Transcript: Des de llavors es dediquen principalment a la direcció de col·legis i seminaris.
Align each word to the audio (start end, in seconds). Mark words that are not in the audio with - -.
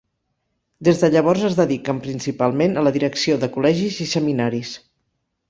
Des 0.87 1.03
de 1.03 1.09
llavors 1.15 1.43
es 1.49 1.57
dediquen 1.59 1.99
principalment 2.07 2.73
a 2.73 2.85
la 2.87 2.95
direcció 2.97 3.37
de 3.45 3.51
col·legis 3.59 4.01
i 4.09 4.11
seminaris. 4.17 4.75